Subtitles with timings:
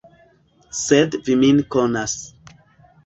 [0.79, 2.17] Sed vi min konas.